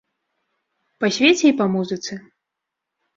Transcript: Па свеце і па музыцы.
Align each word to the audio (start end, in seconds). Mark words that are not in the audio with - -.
Па 1.03 1.07
свеце 1.17 1.45
і 1.53 1.55
па 1.59 1.65
музыцы. 1.75 2.17